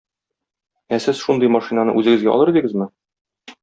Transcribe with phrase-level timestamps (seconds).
[0.97, 2.93] Ә сез шундый машинаны үзегезгә алыр идегезме?